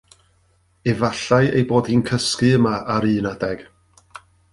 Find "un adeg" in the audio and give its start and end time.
3.15-3.59